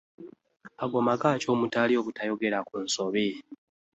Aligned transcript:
Ago 0.83 0.97
maka 1.07 1.27
ki 1.41 1.47
omuli 1.53 1.93
obutayogera 2.01 2.59
ku 2.67 2.75
nsobi? 2.85 3.27